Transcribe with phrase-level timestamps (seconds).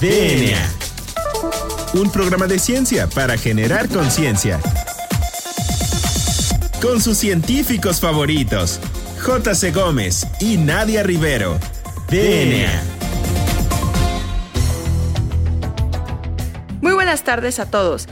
[0.00, 0.60] DNA.
[1.94, 4.60] Un programa de ciencia para generar conciencia.
[6.82, 8.78] Con sus científicos favoritos,
[9.24, 9.70] J.C.
[9.70, 11.58] Gómez y Nadia Rivero.
[12.10, 12.82] DNA.
[16.82, 18.06] Muy buenas tardes a todos.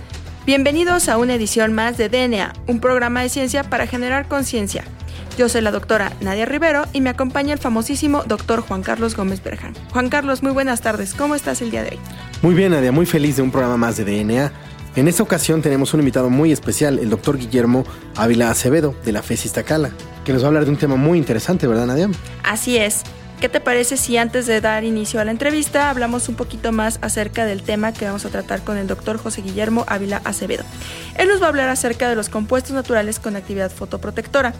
[0.46, 4.84] Bienvenidos a una edición más de DNA, un programa de ciencia para generar conciencia.
[5.36, 9.42] Yo soy la doctora Nadia Rivero y me acompaña el famosísimo doctor Juan Carlos Gómez
[9.42, 9.74] Berjan.
[9.92, 11.12] Juan Carlos, muy buenas tardes.
[11.12, 11.98] ¿Cómo estás el día de hoy?
[12.42, 14.52] Muy bien, Nadia, muy feliz de un programa más de DNA.
[14.94, 19.22] En esta ocasión tenemos un invitado muy especial, el doctor Guillermo Ávila Acevedo, de la
[19.22, 19.90] FES Iztacala,
[20.24, 22.08] que nos va a hablar de un tema muy interesante, ¿verdad, Nadia?
[22.44, 23.02] Así es.
[23.44, 26.98] ¿Qué te parece si antes de dar inicio a la entrevista hablamos un poquito más
[27.02, 30.64] acerca del tema que vamos a tratar con el doctor José Guillermo Ávila Acevedo?
[31.18, 34.54] Él nos va a hablar acerca de los compuestos naturales con actividad fotoprotectora.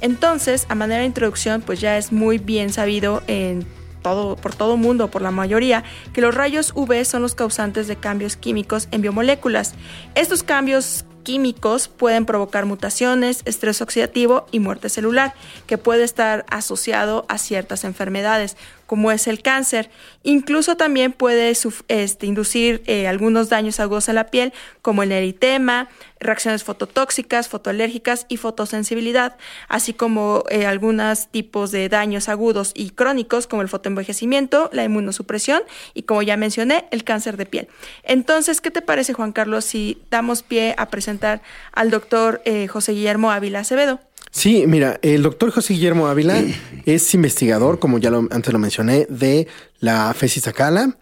[0.00, 3.66] Entonces, a manera de introducción, pues ya es muy bien sabido en
[4.02, 5.82] todo, por todo mundo, por la mayoría,
[6.12, 9.74] que los rayos UV son los causantes de cambios químicos en biomoléculas.
[10.14, 15.34] Estos cambios químicos pueden provocar mutaciones, estrés oxidativo y muerte celular,
[15.66, 18.56] que puede estar asociado a ciertas enfermedades,
[18.88, 19.90] como es el cáncer.
[20.22, 21.52] Incluso también puede
[21.88, 28.24] este, inducir eh, algunos daños agudos a la piel, como el eritema, reacciones fototóxicas, fotoalérgicas
[28.30, 29.36] y fotosensibilidad,
[29.68, 35.60] así como eh, algunos tipos de daños agudos y crónicos, como el fotoenvejecimiento, la inmunosupresión
[35.92, 37.68] y, como ya mencioné, el cáncer de piel.
[38.04, 42.92] Entonces, ¿qué te parece, Juan Carlos, si damos pie a presentar al doctor eh, José
[42.92, 44.00] Guillermo Ávila Acevedo?
[44.30, 46.42] Sí, mira, el doctor José Guillermo Ávila
[46.86, 49.48] es investigador, como ya lo, antes lo mencioné, de
[49.80, 50.96] la FESI Zacala.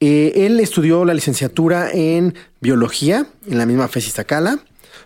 [0.00, 4.58] Eh, él estudió la licenciatura en biología en la misma FESI Zacala.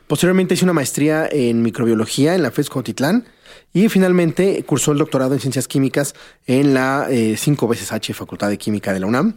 [0.07, 3.27] Posteriormente hizo una maestría en microbiología en la FES Cotitlán.
[3.73, 6.15] Y finalmente cursó el doctorado en ciencias químicas
[6.47, 9.35] en la eh, cinco veces H Facultad de Química de la UNAM.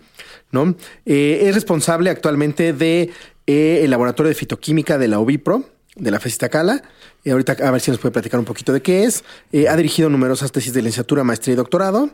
[0.51, 0.75] ¿no?
[1.05, 3.11] Eh, es responsable actualmente de
[3.45, 6.81] el laboratorio de fitoquímica de la OVIPRO, de la FESI Zacala
[7.23, 9.23] y ahorita a ver si nos puede platicar un poquito de qué es.
[9.51, 12.09] Eh, ha dirigido numerosas tesis de licenciatura, maestría y doctorado.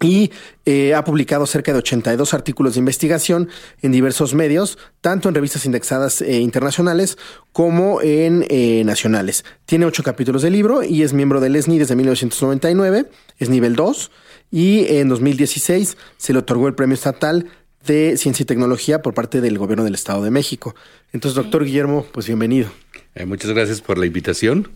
[0.00, 0.32] Y
[0.66, 3.48] eh, ha publicado cerca de 82 artículos de investigación
[3.80, 7.16] en diversos medios, tanto en revistas indexadas eh, internacionales
[7.52, 8.44] como en
[8.84, 9.44] nacionales.
[9.66, 13.08] Tiene ocho capítulos de libro y es miembro del ESNI desde 1999,
[13.38, 14.10] es nivel 2,
[14.50, 17.46] y en 2016 se le otorgó el premio estatal
[17.86, 20.74] de Ciencia y Tecnología por parte del Gobierno del Estado de México.
[21.12, 22.70] Entonces, doctor Guillermo, pues bienvenido.
[23.14, 24.70] Eh, muchas gracias por la invitación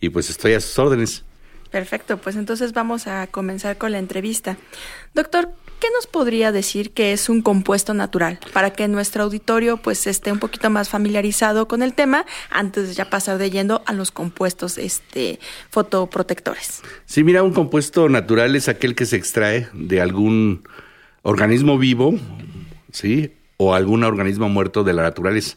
[0.00, 1.24] y pues estoy a sus órdenes.
[1.70, 4.56] Perfecto, pues entonces vamos a comenzar con la entrevista.
[5.14, 10.08] Doctor, ¿qué nos podría decir que es un compuesto natural para que nuestro auditorio pues
[10.08, 13.92] esté un poquito más familiarizado con el tema antes de ya pasar de yendo a
[13.92, 15.38] los compuestos este
[15.70, 16.82] fotoprotectores?
[17.06, 20.64] Sí, mira, un compuesto natural es aquel que se extrae de algún
[21.22, 22.14] organismo vivo,
[22.92, 23.32] ¿sí?
[23.56, 25.56] O algún organismo muerto de la naturaleza.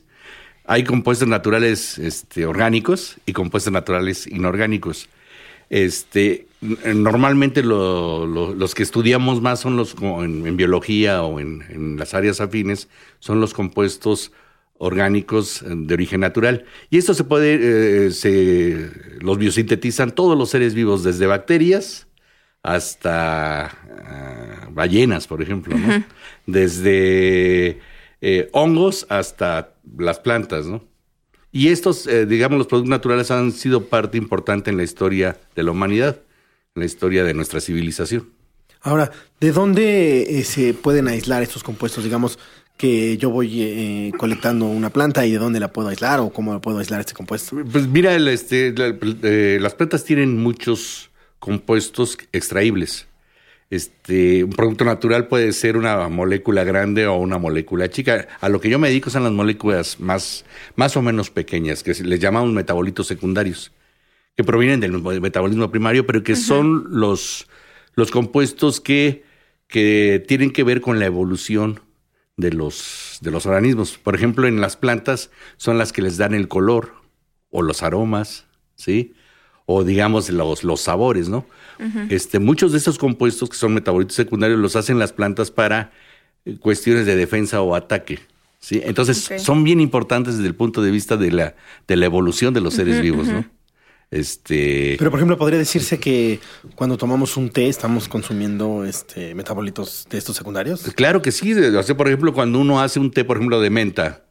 [0.66, 5.09] Hay compuestos naturales este, orgánicos y compuestos naturales inorgánicos.
[5.69, 12.90] Este, normalmente los que estudiamos más son los en, biología o en, las áreas afines,
[13.19, 14.31] son los compuestos
[14.78, 16.66] orgánicos de origen natural.
[16.90, 22.07] Y esto se puede, eh, se, los biosintetizan todos los seres vivos, desde bacterias
[22.63, 25.75] hasta ah, ballenas, por ejemplo,
[26.46, 27.79] Desde
[28.22, 30.84] eh, hongos hasta las plantas, ¿no?
[31.51, 35.63] Y estos, eh, digamos, los productos naturales han sido parte importante en la historia de
[35.63, 36.22] la humanidad,
[36.74, 38.29] en la historia de nuestra civilización.
[38.81, 42.03] Ahora, ¿de dónde eh, se pueden aislar estos compuestos?
[42.03, 42.40] Digamos
[42.78, 46.80] que yo voy colectando una planta y de dónde la puedo aislar o cómo puedo
[46.80, 47.56] aislar este compuesto.
[47.72, 48.74] Pues mira, este,
[49.59, 51.12] las plantas tienen muchos
[51.43, 53.05] compuestos extraíbles.
[53.69, 58.29] Este, un producto natural puede ser una molécula grande o una molécula chica.
[58.39, 60.45] A lo que yo me dedico son las moléculas más,
[60.77, 63.73] más o menos pequeñas, que les llamamos metabolitos secundarios,
[64.37, 67.49] que provienen del metabolismo primario, pero que son los,
[67.95, 69.25] los compuestos que,
[69.67, 71.81] que tienen que ver con la evolución
[72.38, 73.97] de los, de los organismos.
[73.97, 76.94] Por ejemplo, en las plantas son las que les dan el color
[77.50, 78.45] o los aromas,
[78.77, 79.13] ¿sí?
[79.65, 81.45] O digamos los, los sabores, ¿no?
[82.10, 85.92] este, muchos de estos compuestos que son metabolitos secundarios los hacen las plantas para
[86.45, 88.19] eh, cuestiones de defensa o ataque.
[88.60, 88.81] ¿sí?
[88.83, 91.56] Entonces son bien importantes desde el punto de vista de la,
[91.88, 93.45] de la evolución de los seres vivos, ¿no?
[94.12, 94.95] Este...
[95.00, 96.39] Pero, por ejemplo, podría decirse que
[96.75, 100.83] cuando tomamos un té estamos consumiendo este, metabolitos de estos secundarios.
[100.95, 101.51] Claro que sí.
[101.54, 104.24] O por ejemplo, cuando uno hace un té, por ejemplo, de menta,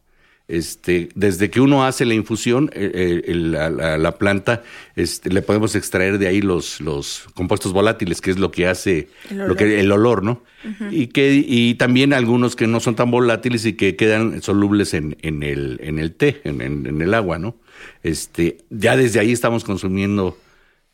[0.49, 4.63] este, desde que uno hace la infusión, eh, eh, la, planta,
[4.97, 9.09] este, le podemos extraer de ahí los, los compuestos volátiles, que es lo que hace
[9.31, 10.43] el olor, lo que, el olor ¿no?
[10.91, 15.17] y, que, y también algunos que no son tan volátiles y que quedan solubles en,
[15.23, 17.57] en, el, en el té, en, en, el agua, ¿no?
[18.03, 20.37] Este, ya desde ahí estamos consumiendo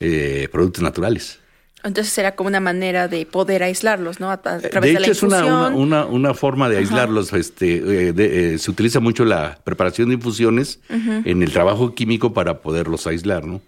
[0.01, 1.41] eh, productos naturales.
[1.85, 4.31] Entonces era como una manera de poder aislarlos, ¿no?
[4.31, 7.33] A, través de, hecho, es una, una, una, forma de aislarlos.
[7.33, 12.59] Este, eh, eh, se utiliza mucho la preparación de infusiones en el trabajo químico para
[12.63, 13.61] poderlos aislar, ¿no?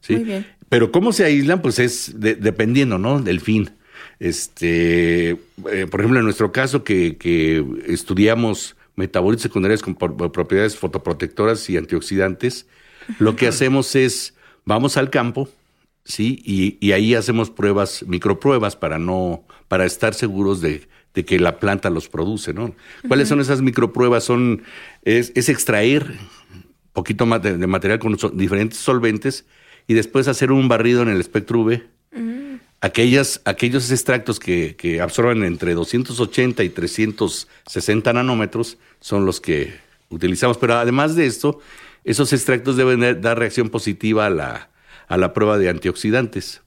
[0.00, 0.14] ¿Sí?
[0.14, 0.46] Muy bien.
[0.68, 3.20] Pero cómo se aíslan, pues es dependiendo, ¿no?
[3.20, 3.70] Del fin.
[4.18, 11.68] Este, eh, por ejemplo, en nuestro caso que, que estudiamos metabolitos secundarios con propiedades fotoprotectoras
[11.70, 12.66] y antioxidantes,
[13.18, 14.34] lo que hacemos es,
[14.64, 15.48] vamos al campo,
[16.04, 16.42] ¿sí?
[16.44, 22.08] Y, ahí hacemos pruebas, micropruebas para no, para estar seguros de, que la planta los
[22.08, 22.74] produce, ¿no?
[23.06, 24.24] ¿Cuáles son esas micropruebas?
[24.24, 24.62] Son,
[25.02, 26.18] es, es extraer
[26.92, 29.46] poquito más de, material con diferentes solventes
[29.86, 31.82] y después hacer un barrido en el espectro UV.
[32.12, 32.56] Mm.
[32.80, 39.74] Aquellas, aquellos extractos que, que, absorben entre 280 y 360 nanómetros son los que
[40.10, 40.58] utilizamos.
[40.58, 41.60] Pero además de esto,
[42.04, 44.71] esos extractos deben dar reacción positiva a la,
[45.12, 46.62] a la prueba de antioxidantes,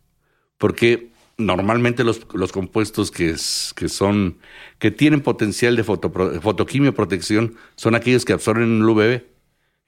[0.59, 3.35] porque normalmente los, los compuestos que,
[3.75, 4.37] que, son,
[4.77, 6.11] que tienen potencial de foto,
[6.41, 9.23] fotoquimio protección son aquellos que absorben en el UVB,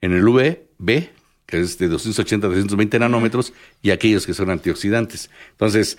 [0.00, 1.08] en el UVB,
[1.46, 5.30] que es de 280 a 320 nanómetros, y aquellos que son antioxidantes.
[5.52, 5.96] Entonces,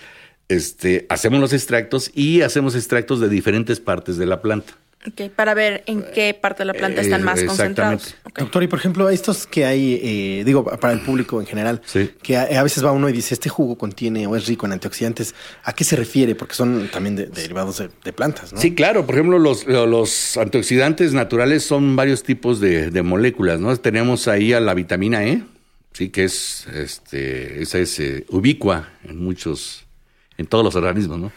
[0.48, 4.74] este, hacemos los extractos y hacemos extractos de diferentes partes de la planta.
[5.06, 8.16] Ok, para ver en qué parte de la planta están más concentrados.
[8.36, 11.80] Doctor, y por ejemplo, estos que hay, eh, digo, para el público en general,
[12.22, 15.34] que a, veces va uno y dice, este jugo contiene o es rico en antioxidantes,
[15.64, 16.34] ¿a qué se refiere?
[16.34, 18.60] Porque son también derivados de, plantas, ¿no?
[18.60, 19.06] Sí, claro.
[19.06, 23.74] Por ejemplo, los, los antioxidantes naturales son varios tipos de, moléculas, ¿no?
[23.78, 25.42] Tenemos ahí a la vitamina E,
[25.94, 29.86] sí, que es, este, esa es eh, ubicua en muchos,
[30.36, 31.32] en todos los organismos, ¿no?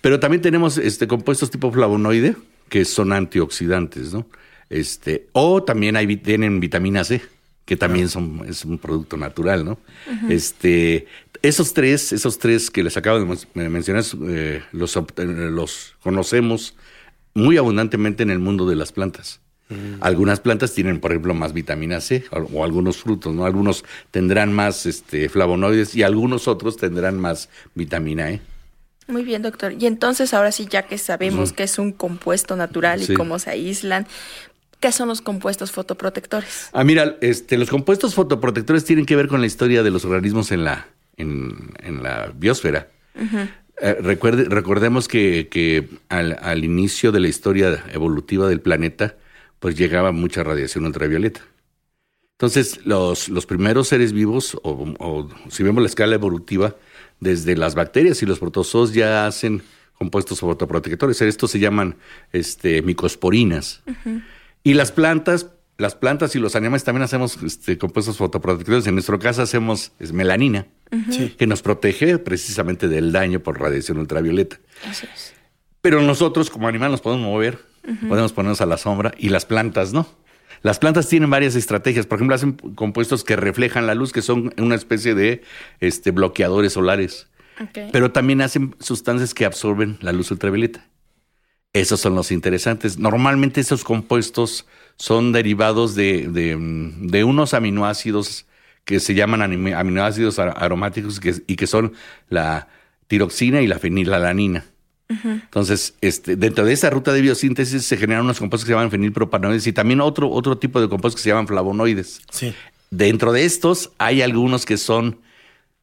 [0.00, 2.36] Pero también tenemos este compuestos tipo flavonoide,
[2.68, 4.26] que son antioxidantes, ¿no?
[4.70, 7.20] Este, o también hay, tienen vitamina C,
[7.64, 9.78] que también son, es un producto natural, ¿no?
[10.28, 11.06] Este,
[11.42, 16.74] esos tres, esos tres que les acabo de mencionar, eh, los, los conocemos
[17.34, 19.40] muy abundantemente en el mundo de las plantas.
[19.68, 19.96] Mm.
[20.00, 23.44] Algunas plantas tienen, por ejemplo, más vitamina C o, algunos frutos, ¿no?
[23.44, 28.40] Algunos tendrán más este, flavonoides y algunos otros tendrán más vitamina E.
[29.08, 29.74] Muy bien, doctor.
[29.78, 33.50] Y entonces, ahora sí, ya que sabemos que es un compuesto natural y cómo se
[33.50, 34.06] aíslan,
[34.80, 36.70] ¿qué son los compuestos fotoprotectores?
[36.72, 40.52] Ah, mira, este, los compuestos fotoprotectores tienen que ver con la historia de los organismos
[40.52, 42.88] en la, en, la biosfera.
[43.80, 49.16] Eh, recuerde, recordemos que, que al, al, inicio de la historia evolutiva del planeta,
[49.58, 51.40] pues llegaba mucha radiación ultravioleta.
[52.32, 56.76] Entonces, los, los primeros seres vivos, o, o si vemos la escala evolutiva,
[57.22, 59.62] desde las bacterias y los protozoos ya hacen
[59.96, 61.22] compuestos fotoprotectores.
[61.22, 61.96] Estos se llaman
[62.32, 63.82] este, micosporinas.
[64.64, 65.46] Y las plantas,
[65.78, 68.88] las plantas y los animales también hacemos este, compuestos fotoprotectores.
[68.88, 70.66] En nuestro caso hacemos melanina,
[71.38, 74.58] que nos protege precisamente del daño por radiación ultravioleta.
[75.80, 77.58] Pero nosotros como animales nos podemos mover,
[78.08, 80.08] podemos ponernos a la sombra y las plantas no.
[80.62, 82.06] Las plantas tienen varias estrategias.
[82.06, 85.42] Por ejemplo, hacen compuestos que reflejan la luz, que son una especie de
[85.80, 87.28] este, bloqueadores solares.
[87.92, 90.86] Pero también hacen sustancias que absorben la luz ultravioleta.
[91.72, 92.98] Esos son los interesantes.
[92.98, 98.46] Normalmente esos compuestos son derivados de, de, unos aminoácidos
[98.84, 101.92] que se llaman aminoácidos aromáticos y que son
[102.28, 102.68] la
[103.06, 104.64] tiroxina y la fenilalanina.
[105.08, 108.90] Entonces, este, dentro de esa ruta de biosíntesis se generan unos compuestos que se llaman
[108.90, 112.22] fenilpropanoides y también otro, otro tipo de compuestos que se llaman flavonoides.
[112.30, 112.54] Sí.
[112.90, 115.20] Dentro de estos hay algunos que son,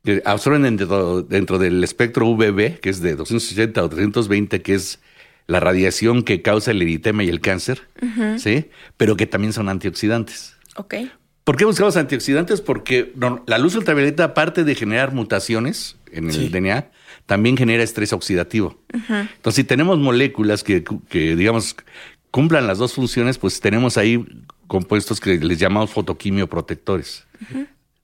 [0.03, 4.99] que absorben dentro, dentro del espectro UVB, que es de 280 o 320, que es
[5.49, 7.81] la radiación que causa el eritema y el cáncer,
[8.37, 8.69] ¿sí?
[8.97, 10.55] Pero que también son antioxidantes.
[10.75, 10.95] Ok.
[11.43, 12.61] ¿Por qué buscamos antioxidantes?
[12.61, 13.11] Porque
[13.47, 16.91] la luz ultravioleta, aparte de generar mutaciones en el DNA,
[17.29, 18.75] también genera estrés oxidativo.
[18.91, 21.75] Entonces, si tenemos moléculas que, digamos,
[22.31, 24.25] cumplan las dos funciones, pues tenemos ahí
[24.65, 27.27] compuestos que les llamamos fotoquimio protectores.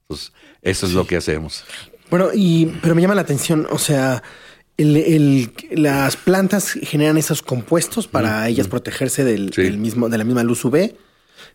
[0.02, 1.64] Entonces, eso es lo que hacemos.
[2.08, 4.22] Bueno, y pero me llama la atención, o sea,
[4.76, 10.64] el, las plantas generan esos compuestos para ellas protegerse del, mismo, de la misma luz
[10.64, 10.94] UV.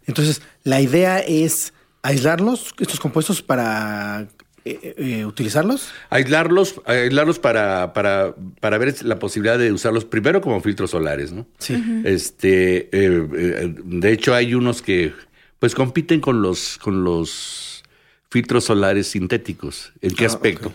[0.08, 4.28] Entonces, la idea es aislarlos, estos compuestos, para
[4.66, 5.90] eh, eh, utilizarlos?
[6.10, 11.48] Aislarlos, aislarlos para, para, para ver la posibilidad de usarlos primero como filtros solares, ¿no?
[11.60, 11.82] Sí.
[12.06, 15.14] Este, eh, de hecho, hay unos que,
[15.60, 17.84] pues compiten con los, con los
[18.30, 19.94] filtros solares sintéticos.
[20.02, 20.74] ¿En qué Ah, aspecto?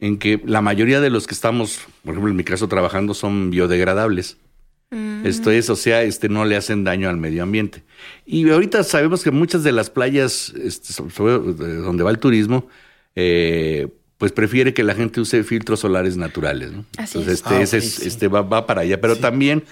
[0.00, 3.50] En que la mayoría de los que estamos, por ejemplo, en mi caso trabajando, son
[3.50, 4.36] biodegradables.
[5.24, 7.82] Esto es, o sea, este no le hacen daño al medio ambiente.
[8.24, 12.68] Y ahorita sabemos que muchas de las playas este, donde va el turismo,
[13.16, 16.72] eh, pues prefiere que la gente use filtros solares naturales.
[16.72, 16.84] ¿no?
[16.96, 17.40] Así Entonces, es.
[17.40, 18.08] este, Ah, ese es- sí.
[18.08, 19.00] este va, va para allá.
[19.00, 19.64] Pero también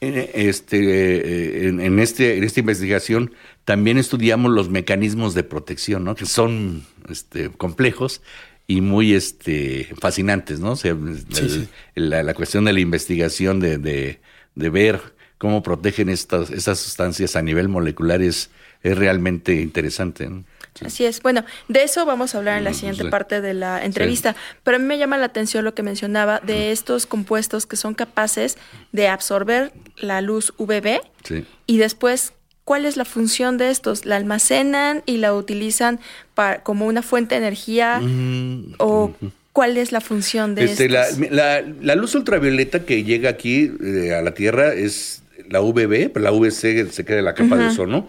[0.00, 3.32] eh, este, eh, en, en este, en esta investigación
[3.64, 6.14] también estudiamos los mecanismos de protección, ¿no?
[6.14, 8.20] que son este, complejos
[8.66, 10.72] y muy este, fascinantes, ¿no?
[10.72, 11.68] O sea, el- sí.
[11.94, 14.20] La, la cuestión de la investigación, de, de,
[14.54, 15.00] de ver
[15.38, 18.50] cómo protegen estas, estas sustancias a nivel molecular es,
[18.82, 20.28] es realmente interesante.
[20.28, 20.44] ¿no?
[20.74, 20.84] Sí.
[20.86, 21.22] Así es.
[21.22, 23.08] Bueno, de eso vamos a hablar en la Mm, siguiente sí.
[23.08, 24.34] parte de la entrevista.
[24.64, 27.94] Pero a mí me llama la atención lo que mencionaba de estos compuestos que son
[27.94, 28.56] capaces
[28.92, 31.44] de absorber la luz UVB Sí.
[31.66, 32.32] y después,
[32.64, 34.04] ¿cuál es la función de estos?
[34.04, 36.00] ¿La almacenan y la utilizan
[36.34, 38.00] para, como una fuente de energía?
[38.00, 39.12] Mm, ¿O
[39.52, 41.30] cuál es la función de Este, estos?
[41.30, 46.32] la- la luz ultravioleta que llega aquí eh, a la Tierra es la UVB, la
[46.32, 48.08] UVC se queda en la capa de ozono.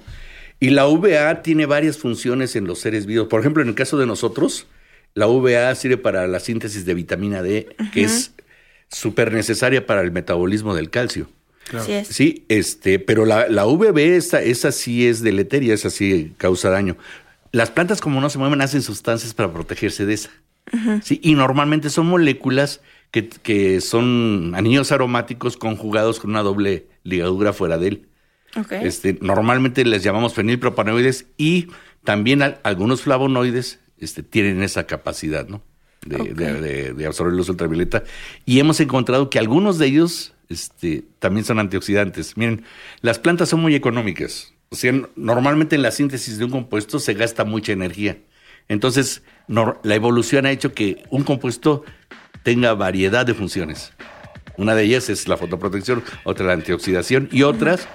[0.59, 3.27] Y la UVA tiene varias funciones en los seres vivos.
[3.27, 4.67] Por ejemplo, en el caso de nosotros,
[5.13, 8.33] la UVA sirve para la síntesis de vitamina D, que es
[8.89, 11.27] súper necesaria para el metabolismo del calcio.
[11.73, 12.07] Así es.
[12.07, 16.97] Sí, este, pero la, la VB, esa, esa sí es deleteria, esa sí causa daño.
[17.51, 20.29] Las plantas, como no se mueven, hacen sustancias para protegerse de esa.
[21.03, 22.81] Sí, y normalmente son moléculas
[23.11, 28.07] que, que son anillos aromáticos conjugados con una doble ligadura fuera de él.
[28.71, 31.67] Este, normalmente les llamamos fenilpropanoides y
[32.03, 35.61] también al- algunos flavonoides este, tienen esa capacidad, ¿no?
[36.05, 36.27] De, Ok.
[36.29, 38.03] de- de- de absorber luz ultravioleta.
[38.45, 42.37] Y hemos encontrado que algunos de ellos este, también son antioxidantes.
[42.37, 42.63] Miren,
[43.01, 44.53] las plantas son muy económicas.
[44.69, 48.17] O sea, normalmente en la síntesis de un compuesto se gasta mucha energía.
[48.67, 51.83] Entonces, la evolución ha hecho que un compuesto
[52.43, 53.91] tenga variedad de funciones.
[54.57, 57.87] Una de ellas es la fotoprotección, otra la antioxidación y otras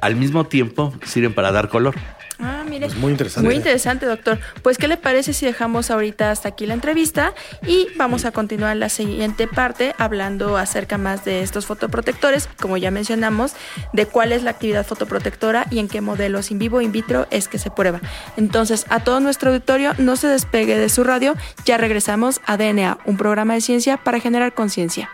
[0.00, 1.94] al mismo tiempo sirven para dar color.
[2.42, 2.86] Ah, mire.
[2.86, 3.46] Pues muy interesante.
[3.46, 4.38] Muy interesante, doctor.
[4.62, 7.34] Pues, ¿qué le parece si dejamos ahorita hasta aquí la entrevista
[7.66, 12.90] y vamos a continuar la siguiente parte hablando acerca más de estos fotoprotectores, como ya
[12.90, 13.52] mencionamos,
[13.92, 17.48] de cuál es la actividad fotoprotectora y en qué modelos in vivo, in vitro es
[17.48, 18.00] que se prueba.
[18.36, 22.98] Entonces, a todo nuestro auditorio, no se despegue de su radio, ya regresamos a DNA,
[23.04, 25.10] un programa de ciencia para generar conciencia.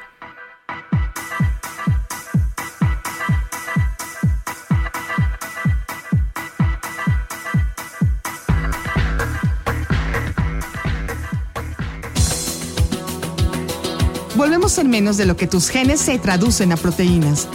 [14.66, 17.46] En menos de lo que tus genes se traducen a proteínas.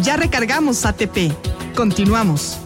[0.00, 1.32] Ya recargamos ATP.
[1.74, 2.58] Continuamos.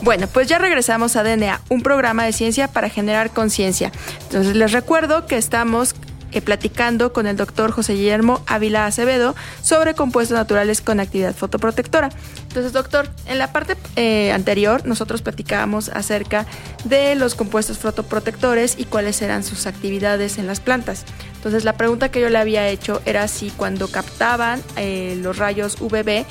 [0.00, 3.90] Bueno, pues ya regresamos a DNA, un programa de ciencia para generar conciencia.
[4.22, 5.96] Entonces les recuerdo que estamos
[6.40, 12.10] platicando con el doctor José Guillermo Ávila Acevedo sobre compuestos naturales con actividad fotoprotectora.
[12.48, 16.46] Entonces, doctor, en la parte eh, anterior nosotros platicábamos acerca
[16.84, 21.04] de los compuestos fotoprotectores y cuáles eran sus actividades en las plantas.
[21.36, 25.80] Entonces, la pregunta que yo le había hecho era si cuando captaban eh, los rayos
[25.80, 26.24] UVB,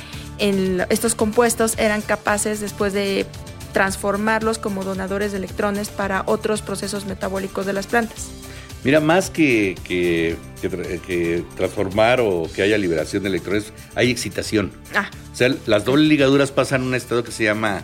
[0.90, 3.26] estos compuestos eran capaces después de
[3.74, 8.30] transformarlos como donadores de electrones para otros procesos metabólicos de las plantas.
[8.84, 14.12] Mira, más que, que, que tra- que transformar o que haya liberación de electrones, hay
[14.12, 14.72] excitación.
[14.94, 17.84] Ah, O sea, las dobles ligaduras pasan a un estado que se llama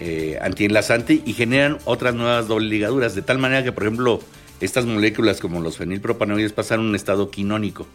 [0.00, 4.20] eh, antienlazante y generan otras nuevas dobles ligaduras, de tal manera que, por ejemplo,
[4.60, 7.86] estas moléculas como los fenilpropanoides pasan a un estado quinónico.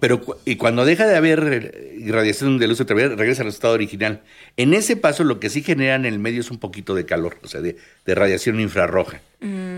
[0.00, 3.74] Pero cu- y cuando deja de haber eh, irradiación de luz ultravioleta, regresa al estado
[3.74, 4.22] original.
[4.56, 7.36] En ese paso, lo que sí genera en el medio es un poquito de calor,
[7.42, 9.20] o sea, de, de radiación infrarroja.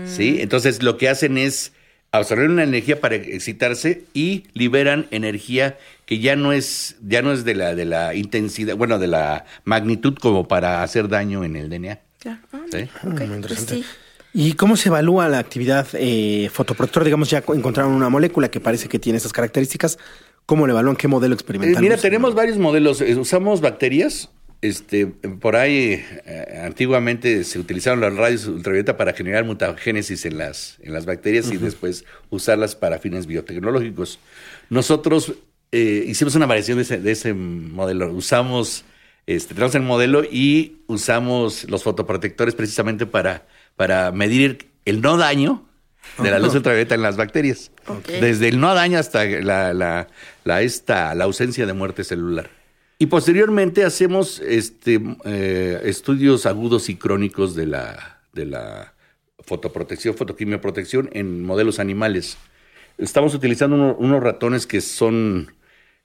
[0.05, 0.37] ¿Sí?
[0.39, 1.73] Entonces, lo que hacen es
[2.11, 7.45] absorber una energía para excitarse y liberan energía que ya no es, ya no es
[7.45, 11.69] de la, de la intensidad, bueno, de la magnitud como para hacer daño en el
[11.69, 11.99] DNA.
[12.19, 12.39] claro.
[12.51, 12.89] Ah, ¿sí?
[13.03, 13.75] Muy pues interesante.
[13.75, 13.85] sí.
[14.33, 17.03] ¿Y cómo se evalúa la actividad eh, fotoprotectora?
[17.05, 19.97] Digamos, ya encontraron una molécula que parece que tiene esas características.
[20.45, 20.95] ¿Cómo le evalúan?
[20.95, 21.81] ¿Qué modelo Eh, experimental?
[21.81, 22.01] mira, usan?
[22.09, 23.01] tenemos varios modelos.
[23.01, 24.29] Eh, Usamos bacterias.
[24.61, 30.77] Este, por ahí eh, antiguamente se utilizaron las radios ultravioleta para generar mutagénesis en las,
[30.83, 34.19] en las bacterias y después usarlas para fines biotecnológicos.
[34.69, 35.33] Nosotros
[35.71, 38.13] eh, hicimos una variación de ese, de ese modelo.
[38.13, 38.85] Usamos,
[39.25, 45.65] este, tenemos el modelo y usamos los fotoprotectores precisamente para, para medir el no daño
[46.21, 47.71] de la luz ultravioleta en las bacterias.
[48.07, 50.07] Desde el no daño hasta la, la,
[50.43, 52.60] la, esta, la ausencia de muerte celular.
[53.01, 58.93] Y posteriormente hacemos este, eh, estudios agudos y crónicos de la, de la
[59.39, 62.37] fotoprotección, fotoquimioprotección en modelos animales.
[62.99, 65.51] Estamos utilizando uno- unos ratones que son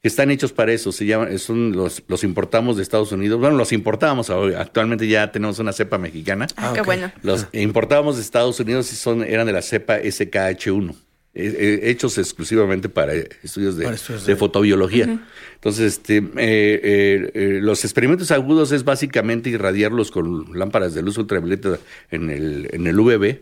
[0.00, 3.40] que están hechos para eso, se llaman, son los, los importamos de Estados Unidos.
[3.40, 6.46] Bueno, los importábamos, ahora, actualmente ya tenemos una cepa mexicana.
[6.56, 6.86] Ah, qué ok.
[6.86, 7.12] bueno.
[7.22, 10.94] Los importábamos de Estados Unidos y son, eran de la cepa SKH1,
[11.36, 15.20] eh, eh, hechos exclusivamente para eh, estudios de, Para estudios de de- fotobiología.
[15.54, 21.18] Entonces, este, eh, eh, eh, los experimentos agudos es básicamente irradiarlos con lámparas de luz
[21.18, 21.78] ultravioleta
[22.10, 23.40] en el, en el UVB,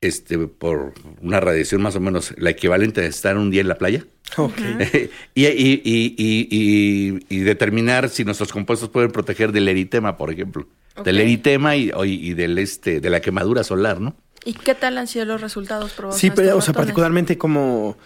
[0.00, 3.76] este, por una radiación más o menos la equivalente a estar un día en la
[3.78, 4.04] playa.
[4.36, 4.58] Ok.
[5.34, 10.30] y, y- y- y- y- y determinar si nuestros compuestos pueden proteger del eritema, por
[10.30, 10.66] ejemplo.
[11.04, 14.14] Del eritema y del este, de la quemadura solar, ¿no?
[14.44, 16.20] ¿Y qué tal han sido los resultados probados?
[16.20, 16.76] Sí, pero, o sea, ratones?
[16.76, 17.96] particularmente como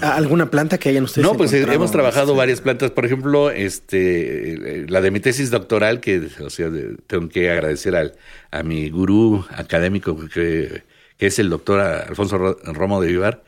[0.00, 2.90] alguna planta que hayan ustedes No, pues eh, encontrado, hemos trabajado este, varias plantas.
[2.92, 7.50] Por ejemplo, este, eh, la de mi tesis doctoral, que o sea, de- tengo que
[7.50, 8.14] agradecer al,
[8.50, 10.82] a mi gurú académico, que,
[11.16, 13.42] que es el doctor Alfonso Ro- Romo de Vivar.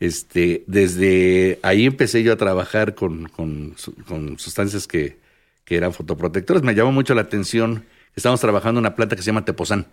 [0.00, 3.74] Este, desde ahí empecé yo a trabajar con, con
[4.38, 5.16] sustancias que,
[5.64, 6.62] que eran fotoprotectores.
[6.62, 7.84] Me llamó mucho la atención.
[8.14, 9.86] Estamos trabajando en una planta que se llama Tepozán.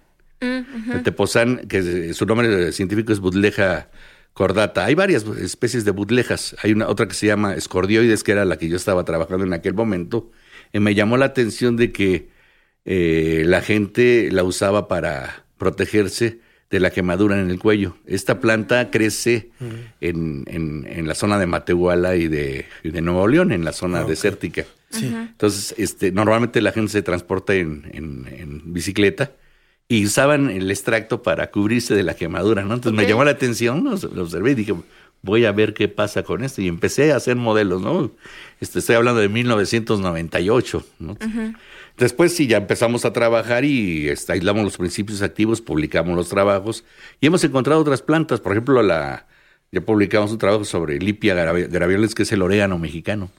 [0.93, 1.77] El tepozán, que
[2.09, 3.89] es- su nombre científico es Budleja
[4.33, 4.85] cordata.
[4.85, 6.55] Hay varias especies de budlejas.
[6.61, 9.53] Hay una otra que se llama escordioides, que era la que yo estaba trabajando en
[9.53, 10.31] aquel momento.
[10.73, 12.29] Y me llamó la atención de que
[12.85, 17.95] eh, la gente la usaba para protegerse de la quemadura en el cuello.
[18.05, 19.51] Esta planta crece
[20.01, 23.71] en, en- en la zona de Matehuala y de, y de Nuevo León, en la
[23.71, 24.65] zona desértica.
[25.29, 29.31] Entonces, este, normalmente la gente se transporta en, en- en bicicleta
[29.87, 32.73] y usaban el extracto para cubrirse de la quemadura, ¿no?
[32.75, 34.73] Entonces me llamó la atención, lo, lo observé y dije,
[35.21, 36.61] voy a ver qué pasa con esto.
[36.61, 38.11] Y empecé a hacer modelos, ¿no?
[38.59, 41.17] Este, estoy hablando de 1998, ¿no?
[41.97, 46.83] Después sí, ya empezamos a trabajar y este, aislamos los principios activos, publicamos los trabajos
[47.21, 48.41] y hemos encontrado otras plantas.
[48.41, 49.27] Por ejemplo, la
[49.71, 53.29] ya publicamos un trabajo sobre Lipia gravi- gravioles, que es el orégano mexicano.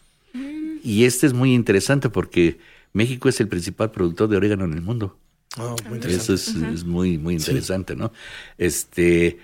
[0.82, 2.59] Y este es muy interesante porque
[2.92, 5.16] México es el principal productor de orégano en el mundo.
[5.59, 6.35] Oh, muy interesante.
[6.35, 8.12] Eso es, es muy, muy interesante, ¿no?
[8.59, 9.38] Este,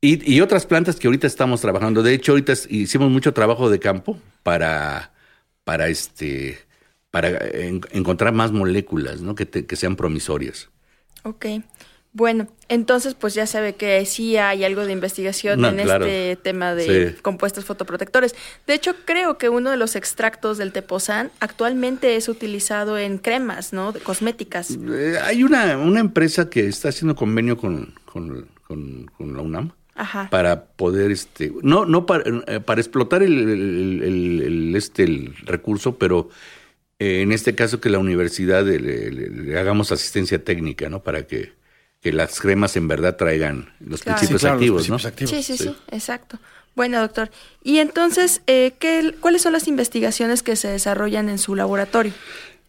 [0.00, 2.02] y, y otras plantas que ahorita estamos trabajando.
[2.02, 5.12] De hecho, ahorita hicimos mucho trabajo de campo para,
[5.64, 6.58] para este,
[7.10, 9.34] para en- encontrar más moléculas, ¿no?
[9.34, 10.68] Que, te- que sean promisorias.
[11.24, 11.46] Ok.
[12.16, 16.06] Bueno, entonces pues ya sabe que sí hay algo de investigación No, en claro.
[16.06, 17.16] este tema de Sí.
[17.22, 18.36] compuestos fotoprotectores.
[18.68, 23.72] De hecho, creo que uno de los extractos del tepozán actualmente es utilizado en cremas,
[23.72, 23.90] ¿no?
[23.90, 24.70] De cosméticas.
[24.88, 29.72] Eh, hay una, una empresa que está haciendo convenio con, con, con- con la UNAM.
[29.96, 30.28] Ajá.
[30.28, 35.36] para poder este no no para, eh, para explotar el, el- el- el- este el
[35.44, 36.30] recurso pero
[36.98, 41.28] eh, en este caso que la universidad le, le- le hagamos asistencia técnica no para
[41.28, 41.52] que,
[42.04, 44.18] que las cremas en verdad traigan los Claro.
[44.20, 45.30] Sí, principios los activos principios no activos.
[45.30, 45.76] Sí, sí, sí, Sí.
[45.90, 46.38] exacto.
[46.76, 47.30] Bueno, doctor.
[47.62, 52.12] Y entonces, eh, ¿qué, ¿cuáles son las investigaciones que se desarrollan en su laboratorio?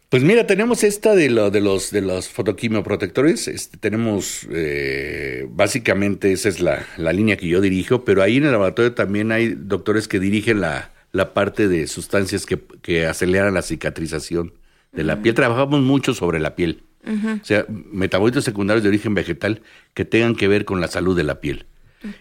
[0.08, 3.48] Pues mira, tenemos esta de, lo, de los de los fotoquimioprotectores.
[3.48, 8.44] Este, tenemos eh, básicamente esa es la, la línea que yo dirijo, pero ahí en
[8.44, 13.52] el laboratorio también hay doctores que dirigen la, la parte de sustancias que, que aceleran
[13.52, 14.54] la cicatrización
[14.92, 15.34] de la piel.
[15.34, 16.84] Trabajamos mucho sobre la piel.
[17.06, 19.62] O sea, metabolitos secundarios de origen vegetal
[19.94, 21.66] que tengan que ver con la salud de la piel.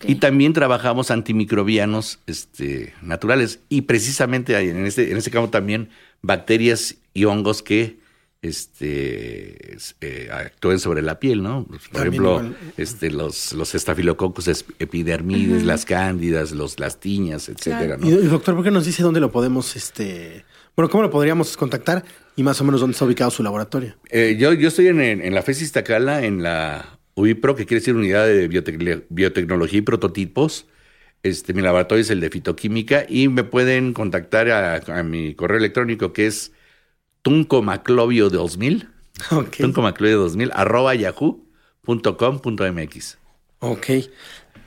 [0.08, 3.60] Y también trabajamos antimicrobianos este, naturales.
[3.69, 5.89] Y precisamente hay en este, en este campo también
[6.21, 7.98] bacterias y hongos que
[8.41, 11.65] este, es- eh, actúen sobre la piel, ¿no?
[11.65, 12.58] Por También ejemplo, igual.
[12.78, 18.63] este, los, los estafilococos es- epidermides, las cándidas, los, las tiñas, etcétera, y, doctor, ¿por
[18.63, 20.45] qué nos dice dónde lo podemos, este,
[20.76, 22.04] bueno, cómo lo podríamos contactar
[22.36, 23.95] y más o menos dónde está ubicado su laboratorio?
[24.10, 27.95] Eh, yo, yo estoy en, en, la FES Iztacala, en la UIPRO, que quiere decir
[27.95, 30.67] Unidad de Biotec- Biotecnología y Prototipos.
[31.24, 35.58] Este, mi laboratorio es el de fitoquímica y me pueden contactar a, a mi correo
[35.58, 36.52] electrónico que es
[37.24, 38.89] tuncomaclovio2000,
[39.32, 39.56] Ok.
[39.58, 43.17] tuncomaclovio2000, arroba yahoo.com.mx.
[43.60, 43.86] Ok.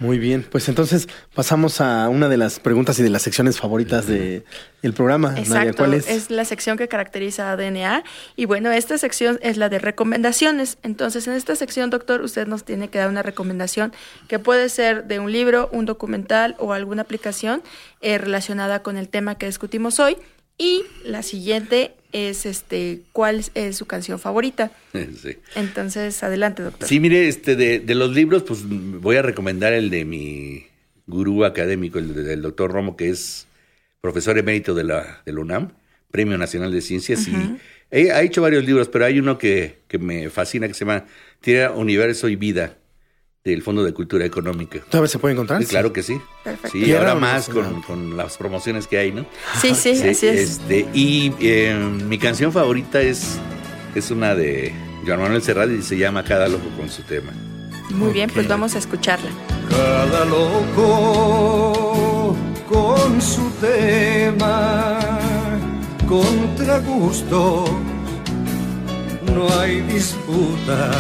[0.01, 0.47] Muy bien.
[0.49, 4.45] Pues entonces pasamos a una de las preguntas y de las secciones favoritas de
[4.83, 5.31] el programa.
[5.31, 6.09] Nadia, Exacto, ¿cuál es?
[6.09, 8.05] es la sección que caracteriza a DNA.
[8.37, 10.79] Y bueno, esta sección es la de recomendaciones.
[10.85, 13.93] Entonces, en esta sección, doctor, usted nos tiene que dar una recomendación
[14.29, 17.63] que puede ser de un libro, un documental o alguna aplicación
[18.01, 20.17] eh, relacionada con el tema que discutimos hoy.
[20.59, 24.71] Y la siguiente es este, ¿cuál es su canción favorita?
[25.23, 25.37] Sí.
[25.55, 26.89] Entonces, adelante, doctor.
[26.89, 30.67] Sí, mire, este, de, de los libros, pues voy a recomendar el de mi
[31.07, 33.47] gurú académico, el del doctor Romo, que es
[34.01, 35.73] profesor emérito de la, de la UNAM,
[36.11, 37.33] Premio Nacional de Ciencias, y
[37.91, 41.05] he- ha hecho varios libros, pero hay uno que, que me fascina, que se llama
[41.41, 42.77] Tierra, Universo y Vida,
[43.45, 44.81] del Fondo de Cultura Económica.
[44.91, 45.63] ¿Todavía se puede encontrar?
[45.63, 46.21] Sí, claro que sí.
[46.45, 46.71] Perfecto.
[46.73, 49.25] Sí, Tierra, ahora más y con, con las promociones que hay, ¿no?
[49.61, 50.51] Sí, sí, Sí, así es.
[50.61, 51.75] este, y eh,
[52.07, 53.39] mi canción favorita es,
[53.95, 54.75] es una de
[55.07, 57.33] Joan Manuel Serrat y se llama Cada Loco con su tema.
[57.91, 59.31] Muy bien, pues vamos a escucharla.
[59.71, 62.37] Cada loco
[62.69, 64.99] con su tema,
[66.07, 67.65] contra gusto,
[69.35, 70.91] no hay disputa.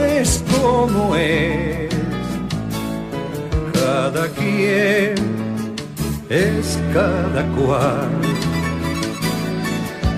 [0.00, 1.88] es como es,
[3.72, 5.14] cada quien
[6.28, 8.10] es cada cual.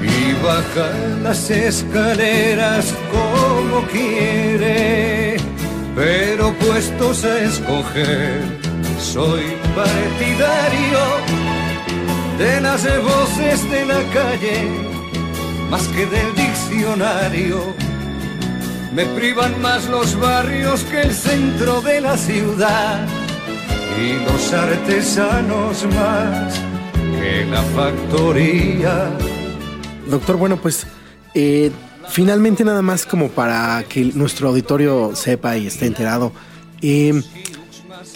[0.03, 0.91] Y baja
[1.23, 5.37] las escaleras como quiere,
[5.95, 8.66] pero puestos a escoger,
[9.17, 11.01] soy partidario
[12.37, 14.69] de las voces de la calle,
[15.71, 17.75] más que del diccionario.
[18.93, 23.07] Me privan más los barrios que el centro de la ciudad
[23.99, 26.61] y los artesanos más
[27.19, 29.11] que la factoría.
[30.11, 30.87] Doctor, bueno, pues
[31.35, 31.73] eh,
[32.11, 36.33] finalmente nada más como para que nuestro auditorio sepa y esté enterado.
[36.83, 37.23] eh,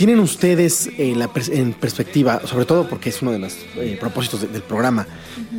[0.01, 3.99] ¿Tienen ustedes en, la pers- en perspectiva, sobre todo porque es uno de los eh,
[4.01, 5.07] propósitos de- del programa,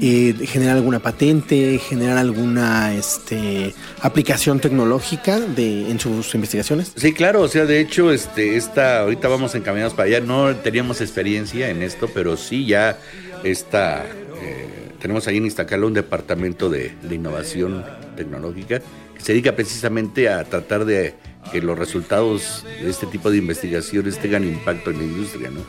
[0.01, 6.91] eh, generar alguna patente, generar alguna este, aplicación tecnológica de, en sus investigaciones?
[6.95, 11.01] Sí, claro, o sea, de hecho, este, esta, ahorita vamos encaminados para allá, no teníamos
[11.01, 12.97] experiencia en esto, pero sí ya
[13.43, 14.07] está,
[14.41, 14.67] eh,
[14.99, 17.85] tenemos ahí en Iztacala un departamento de, de innovación
[18.17, 18.79] tecnológica
[19.13, 21.13] que se dedica precisamente a tratar de
[21.51, 25.61] que los resultados de este tipo de investigaciones tengan impacto en la industria, ¿no?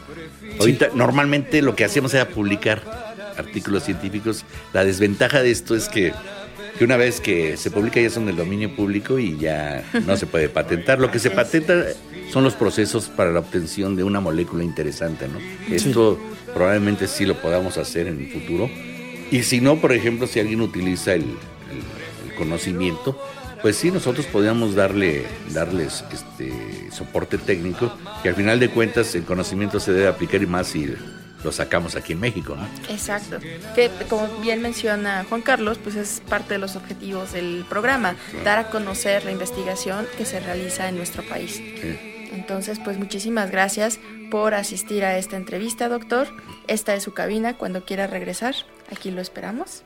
[0.59, 2.83] Ahorita, normalmente lo que hacíamos era publicar
[3.39, 4.45] artículos científicos.
[4.73, 6.13] La desventaja de esto es que
[6.79, 10.27] que una vez que se publica ya son del dominio público y ya no se
[10.27, 10.99] puede patentar.
[11.01, 11.85] Lo que se patenta
[12.33, 15.39] son los procesos para la obtención de una molécula interesante, ¿no?
[15.75, 16.19] Esto
[16.55, 18.71] probablemente sí lo podamos hacer en el futuro.
[19.31, 23.21] Y si no, por ejemplo, si alguien utiliza el, el- el conocimiento,
[23.63, 29.25] pues sí, nosotros podríamos darle, darles este soporte técnico, que al final de cuentas el
[29.25, 30.93] conocimiento se debe aplicar y más si
[31.45, 32.67] lo sacamos aquí en México, ¿no?
[32.93, 33.39] Exacto.
[33.75, 38.59] Que como bien menciona Juan Carlos, pues es parte de los objetivos del programa, dar
[38.59, 41.55] a conocer la investigación que se realiza en nuestro país.
[41.55, 41.99] Sí.
[42.33, 43.99] Entonces, pues muchísimas gracias
[44.31, 46.29] por asistir a esta entrevista, doctor.
[46.67, 47.59] Esta es su cabina.
[47.59, 48.55] Cuando quiera regresar,
[48.91, 49.85] aquí lo esperamos.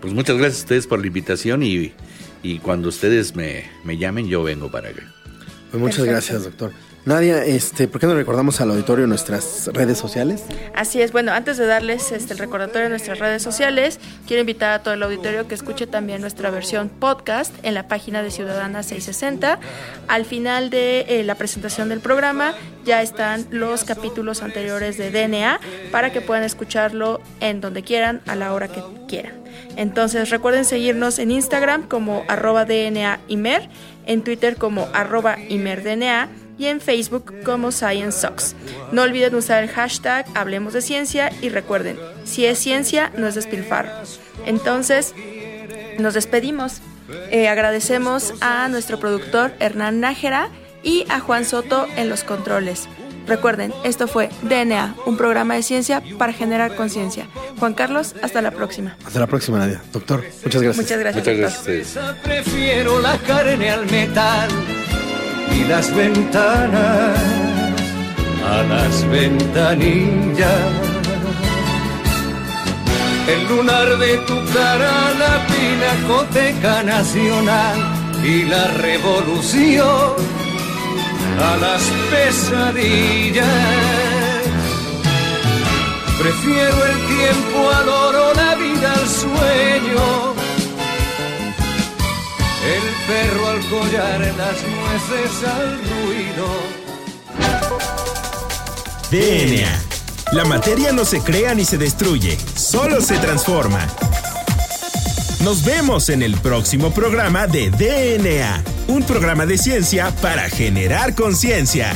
[0.00, 1.92] Pues muchas gracias a ustedes por la invitación y,
[2.42, 5.02] y cuando ustedes me, me llamen yo vengo para acá.
[5.70, 6.12] Pues muchas Perfecto.
[6.12, 6.72] gracias, doctor.
[7.08, 10.44] Nadia, este, ¿por qué no recordamos al auditorio nuestras redes sociales?
[10.74, 14.72] Así es, bueno, antes de darles este, el recordatorio de nuestras redes sociales, quiero invitar
[14.72, 18.82] a todo el auditorio que escuche también nuestra versión podcast en la página de Ciudadana
[18.82, 19.58] 660.
[20.06, 22.52] Al final de eh, la presentación del programa
[22.84, 28.34] ya están los capítulos anteriores de DNA para que puedan escucharlo en donde quieran, a
[28.34, 29.37] la hora que quieran.
[29.76, 33.68] Entonces recuerden seguirnos en Instagram como arroba DNA Imer,
[34.06, 38.54] en Twitter como arroba ImerDNA y en Facebook como ScienceSox.
[38.92, 43.34] No olviden usar el hashtag Hablemos de Ciencia y recuerden, si es ciencia, no es
[43.34, 43.90] despilfarro.
[44.44, 45.14] Entonces,
[45.98, 46.80] nos despedimos.
[47.30, 50.50] Eh, agradecemos a nuestro productor Hernán Nájera
[50.82, 52.88] y a Juan Soto en los controles.
[53.28, 57.28] Recuerden, esto fue DNA, un programa de ciencia para generar conciencia.
[57.58, 58.96] Juan Carlos, hasta la próxima.
[59.04, 59.82] Hasta la próxima, Nadia.
[59.92, 60.76] Doctor, muchas gracias.
[60.82, 61.26] Muchas gracias.
[61.26, 61.64] Muchas doctor.
[61.64, 61.96] gracias.
[61.96, 64.48] Esa Prefiero la carne al metal
[65.54, 67.18] y las ventanas
[68.46, 70.48] a las ventanillas.
[73.28, 77.76] El lunar de tu cara, la pinacoteca nacional
[78.24, 80.37] y la revolución
[81.40, 83.46] a las pesadillas.
[86.18, 90.34] Prefiero el tiempo al oro, la vida al sueño.
[92.64, 96.48] El perro al collar, las nueces al ruido.
[99.10, 99.88] DNA.
[100.32, 103.86] La materia no se crea ni se destruye, solo se transforma.
[105.40, 111.92] Nos vemos en el próximo programa de DNA, un programa de ciencia para generar conciencia.